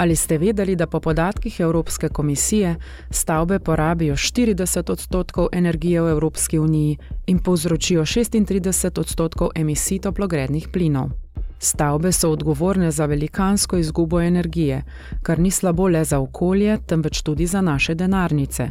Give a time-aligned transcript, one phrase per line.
[0.00, 2.76] Ali ste vedeli, da po podatkih Evropske komisije
[3.10, 11.10] stavbe porabijo 40 odstotkov energije v Evropski uniji in povzročijo 36 odstotkov emisij toplogrednih plinov?
[11.58, 14.82] Stavbe so odgovorne za velikansko izgubo energije,
[15.22, 18.70] kar ni slabo le za okolje, temveč tudi za naše denarnice.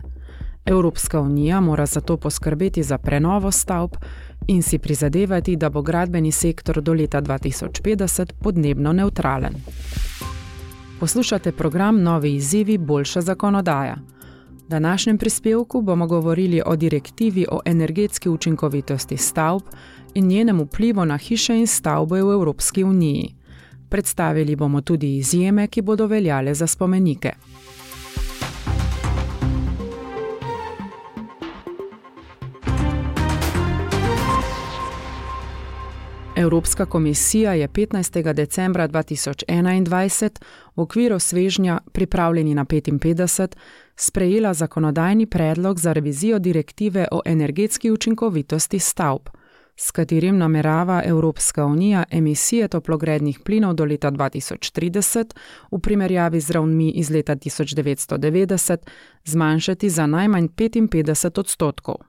[0.65, 3.91] Evropska unija mora zato poskrbeti za prenovo stavb
[4.47, 9.53] in si prizadevati, da bo gradbeni sektor do leta 2050 podnebno neutralen.
[10.99, 13.95] Poslušate program Novi izzivi, boljša zakonodaja.
[14.51, 19.61] V današnjem prispevku bomo govorili o direktivi o energetski učinkovitosti stavb
[20.13, 23.35] in njenem vplivu na hiše in stavbe v Evropski uniji.
[23.89, 27.31] Predstavili bomo tudi izjeme, ki bodo veljale za spomenike.
[36.39, 38.33] Evropska komisija je 15.
[38.33, 40.29] decembra 2021
[40.75, 43.55] v okviru svežnja pripravljeni na 55
[43.95, 49.21] sprejela zakonodajni predlog za revizijo direktive o energetski učinkovitosti stavb,
[49.75, 55.33] s katerim namerava Evropska unija emisije toplogrednih plinov do leta 2030
[55.71, 58.77] v primerjavi z ravnmi iz leta 1990
[59.25, 62.08] zmanjšati za najmanj 55 odstotkov.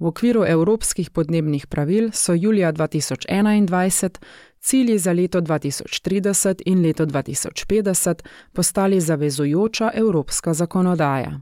[0.00, 4.18] V okviru evropskih podnebnih pravil so julija 2021
[4.60, 11.40] cilji za leto 2030 in leto 2050 postali zavezujoča evropska zakonodaja.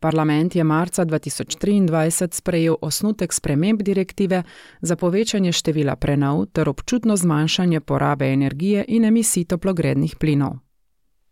[0.00, 4.42] Parlament je marca 2023 sprejel osnutek sprememb direktive
[4.80, 10.69] za povečanje števila prenov ter občutno zmanjšanje porabe energije in emisij toplogrednih plinov.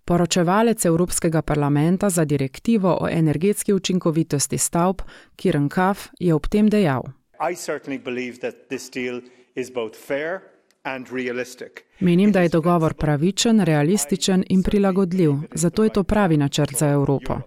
[0.09, 5.03] Poročevalec Evropskega parlamenta za direktivo o energetski učinkovitosti stavb,
[5.37, 7.03] Kiren Kaf, je ob tem dejal:
[12.01, 17.41] Menim, da je dogovor pravičen, realističen in prilagodljiv, zato je to pravi načrt za Evropo.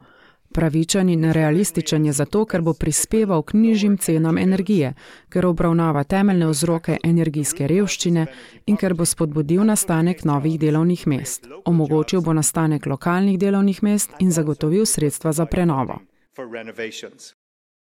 [0.54, 4.94] Pravičen in realističen je zato, ker bo prispeval k nižjim cenam energije,
[5.30, 8.26] ker obravnava temeljne vzroke energijske revščine
[8.66, 11.48] in ker bo spodbudil nastanek novih delovnih mest.
[11.66, 16.02] Omogočil bo nastanek lokalnih delovnih mest in zagotovil sredstva za prenovo.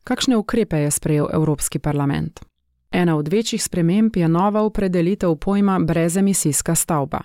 [0.05, 2.41] Kakšne ukrepe je sprejel Evropski parlament?
[2.93, 7.21] Ena od večjih sprememb je nova opredelitev pojma brezemisijska stavba.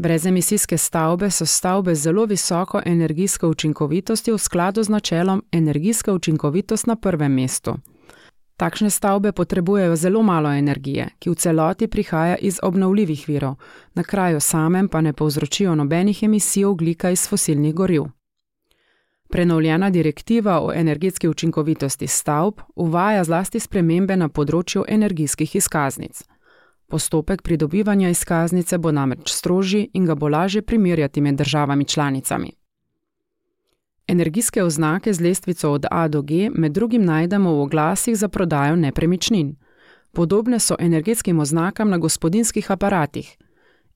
[0.00, 6.86] Brezemisijske stavbe so stavbe z zelo visoko energijsko učinkovitostjo v skladu z načelom energijska učinkovitost
[6.86, 7.74] na prvem mestu.
[8.56, 13.54] Takšne stavbe potrebujejo zelo malo energije, ki v celoti prihaja iz obnovljivih virov,
[13.94, 18.02] na kraju samem pa ne povzročijo nobenih emisij oglika iz fosilnih goriv.
[19.28, 26.22] Prenovljena direktiva o energetski učinkovitosti stavb uvaja zlasti spremembe na področju energijskih izkaznic.
[26.90, 32.52] Postopek pridobivanja izkaznice bo namreč strožji in ga bo lažje primerjati med državami članicami.
[34.08, 38.76] Energijske oznake z lestvico od A do G med drugim najdemo v oglasih za prodajo
[38.76, 39.56] nepremičnin.
[40.12, 43.36] Podobne so energetskim oznakam na gospodinskih aparatih.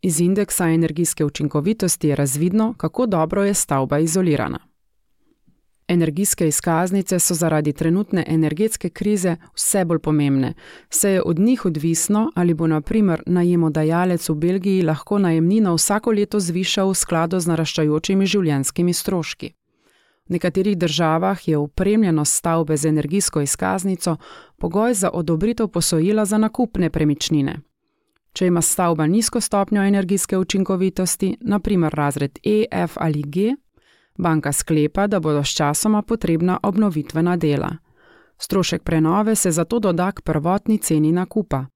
[0.03, 4.72] Iz indeksa energijske učinkovitosti je razvidno, kako dobro je stavba izolirana.
[5.93, 10.55] Energijske izkaznice so zaradi trenutne energetske krize vse bolj pomembne,
[10.91, 16.41] saj je od njih odvisno, ali bo naprimer najemodajalec v Belgiji lahko najemnino vsako leto
[16.41, 19.53] zvišal v skladu z naraščajočimi življenjskimi stroški.
[20.29, 24.17] V nekaterih državah je upremljenost stavbe z energijsko izkaznico
[24.59, 27.61] pogoj za odobritev posojila za nakup nepremičnine.
[28.33, 33.57] Če ima stavba nizko stopnjo energijske učinkovitosti, naprimer razred E, F ali G,
[34.19, 37.77] Banka sklepa, da bodo sčasoma potrebna obnovitvena dela.
[38.39, 41.67] Strošek prenove se zato doda k prvotni ceni nakupa.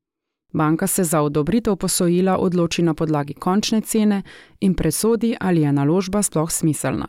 [0.52, 4.22] Banka se za odobritev posojila odloči na podlagi končne cene
[4.60, 7.06] in presodi, ali je naložba sploh smiselna.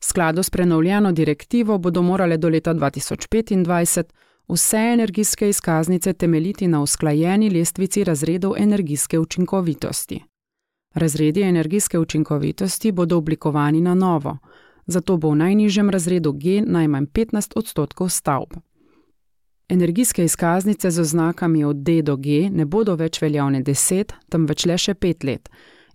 [0.00, 4.04] Skladu s prenovljeno direktivo bodo morale do leta 2025
[4.48, 10.24] vse energijske izkaznice temeljiti na usklajeni lestvici razredov energijske učinkovitosti.
[10.96, 14.38] Razredi energijske učinkovitosti bodo oblikovani na novo,
[14.86, 18.56] zato bo v najnižjem razredu G najmanj 15 odstotkov stavb.
[19.68, 24.78] Energijske izkaznice z oznakami od D do G ne bodo več veljavne 10, temveč le
[24.78, 25.50] še 5 let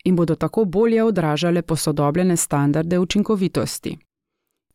[0.05, 3.97] in bodo tako bolje odražale posodobljene standarde učinkovitosti.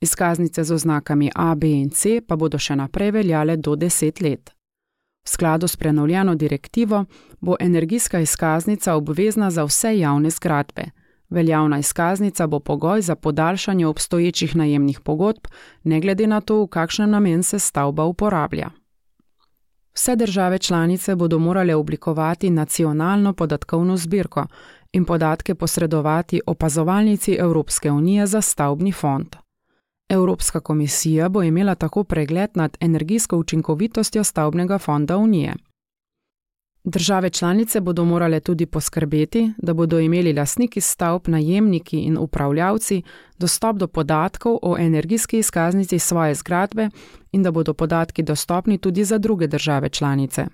[0.01, 4.56] Izkaznice z oznakami A, B in C pa bodo še naprej veljale do 10 let.
[5.27, 7.05] V skladu s prenovljeno direktivo
[7.41, 10.85] bo energijska izkaznica obvezna za vse javne zgradbe.
[11.31, 15.47] Veljavna izkaznica bo pogoj za podaljšanje obstoječih najemnih pogodb,
[15.85, 18.71] ne glede na to, v kakšnem namen se stavba uporablja.
[19.95, 24.47] Vse države članice bodo morale oblikovati nacionalno podatkovno zbirko,
[24.93, 29.37] in podatke posredovati opazovalnici Evropske unije za stavbni fond.
[30.09, 35.55] Evropska komisija bo imela tako pregled nad energijsko učinkovitostjo stavbnega fonda Unije.
[36.85, 43.03] Države članice bodo morale tudi poskrbeti, da bodo imeli lasniki stavb, najemniki in upravljavci
[43.39, 46.89] dostop do podatkov o energijski izkaznici svoje zgradbe
[47.33, 50.47] in da bodo podatki dostopni tudi za druge države članice.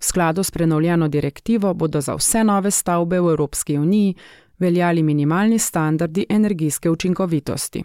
[0.00, 4.14] V skladu s prenovljeno direktivo bodo za vse nove stavbe v Evropski uniji
[4.58, 7.84] veljali minimalni standardi energijske učinkovitosti.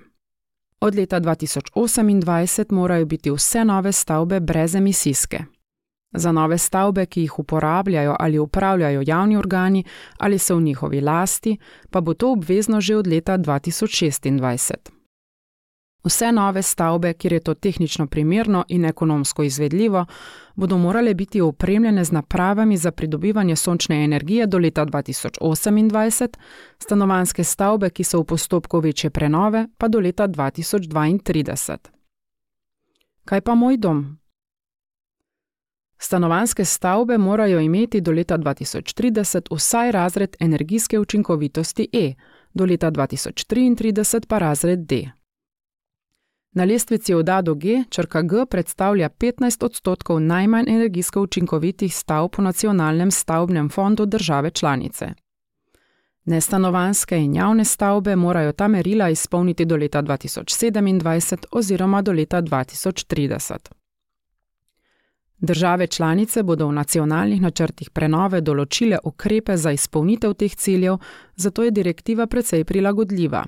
[0.83, 5.43] Od leta 2028 morajo biti vse nove stavbe brezemisijske.
[6.13, 9.83] Za nove stavbe, ki jih uporabljajo ali upravljajo javni organi
[10.17, 11.57] ali so v njihovi lasti,
[11.89, 15.02] pa bo to obvezno že od leta 2026.
[16.03, 20.05] Vse nove stavbe, kjer je to tehnično primerno in ekonomsko izvedljivo,
[20.55, 26.37] bodo morale biti opremljene z napravami za pridobivanje sončne energije do leta 2028,
[26.79, 31.77] stanovanske stavbe, ki so v postopku večje prenove, pa do leta 2032.
[33.25, 34.17] Kaj pa moj dom?
[35.97, 42.13] Stanovanske stavbe morajo imeti do leta 2030 vsaj razred energijske učinkovitosti E,
[42.53, 45.22] do leta 2033 pa razred D.
[46.53, 52.37] Na lestvici od A do G črka G predstavlja 15 odstotkov najmanj energijsko učinkovitih stavb
[52.37, 55.13] v nacionalnem stavbnem fondu države članice.
[56.25, 63.57] Nestanovanske in javne stavbe morajo ta merila izpolniti do leta 2027 oziroma do leta 2030.
[65.37, 70.97] Države članice bodo v nacionalnih načrtih prenove določile ukrepe za izpolnitev teh ciljev,
[71.35, 73.43] zato je direktiva precej prilagodljiva.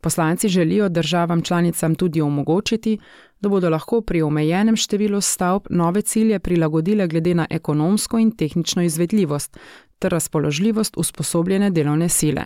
[0.00, 2.98] Poslanci želijo državam članicam tudi omogočiti,
[3.40, 8.82] da bodo lahko pri omejenem številu stavb nove cilje prilagodile glede na ekonomsko in tehnično
[8.82, 9.58] izvedljivost
[9.98, 12.44] ter razpoložljivost usposobljene delovne sile.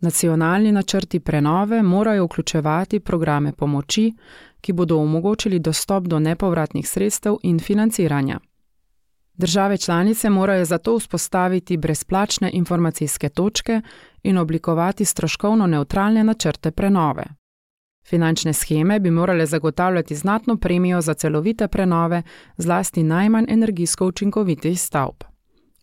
[0.00, 4.12] Nacionalni načrti prenove morajo vključevati programe pomoči,
[4.60, 8.40] ki bodo omogočili dostop do nepovratnih sredstev in financiranja.
[9.38, 13.80] Države članice morajo zato vzpostaviti brezplačne informacijske točke
[14.22, 17.24] in oblikovati stroškovno neutralne načrte prenove.
[18.08, 22.22] Finančne scheme bi morale zagotavljati znatno premijo za celovite prenove,
[22.56, 25.14] zlasti najmanj energijsko učinkovitih stavb.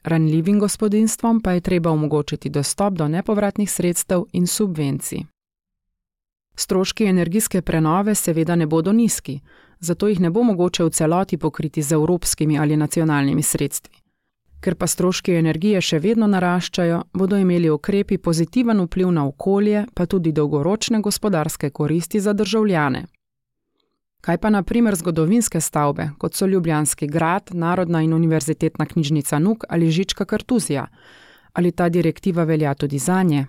[0.04, 5.20] Ranljivim gospodinstvom pa je treba omogočiti dostop do nepovratnih sredstev in subvencij.
[6.56, 9.40] Stroški energijske prenove seveda ne bodo nizki,
[9.84, 14.00] zato jih ne bo mogoče v celoti pokriti z evropskimi ali nacionalnimi sredstvi.
[14.64, 20.06] Ker pa stroški energije še vedno naraščajo, bodo imeli ukrepi pozitiven vpliv na okolje, pa
[20.06, 23.04] tudi dolgoročne gospodarske koristi za državljane.
[24.24, 29.92] Kaj pa naprimer zgodovinske stavbe, kot so Ljubljanski grad, Narodna in univerzitetna knjižnica Nuk ali
[29.92, 30.88] Žička Kartuzija?
[31.54, 33.46] Ali ta direktiva velja tudi za nje?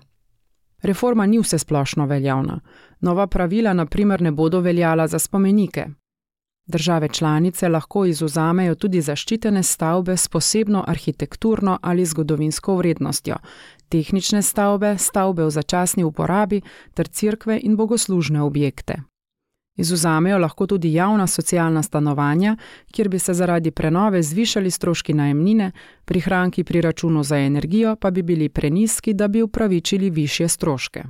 [0.82, 2.60] Reforma ni vse splošno veljavna.
[3.00, 5.86] Nova pravila naprimer ne bodo veljala za spomenike.
[6.66, 13.36] Države članice lahko izuzamejo tudi zaščitene stavbe s posebno arhitekturno ali zgodovinsko vrednostjo,
[13.88, 16.60] tehnične stavbe, stavbe v začasni uporabi
[16.94, 18.96] ter cerkve in bogoslužne objekte.
[19.76, 22.56] Izuzamejo lahko tudi javna socialna stanovanja,
[22.92, 25.72] kjer bi se zaradi prenove zvišali stroški najemnine,
[26.04, 31.02] prihranki pri računu za energijo pa bi bili preniski, da bi upravičili više stroške.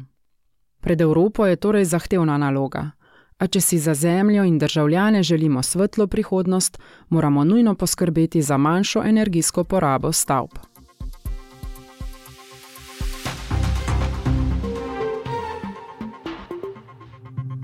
[0.81, 2.91] Pred Evropo je torej zahtevna naloga.
[3.39, 9.03] A če si za zemljo in državljane želimo svetlo prihodnost, moramo nujno poskrbeti za manjšo
[9.05, 10.51] energijsko porabo stavb.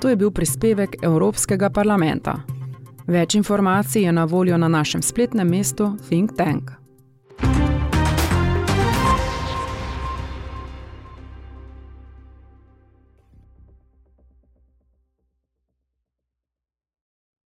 [0.01, 2.41] To je bil prispevek Evropskega parlamenta.
[3.07, 6.80] Več informacij je na voljo na našem spletnem mestu Think Tank.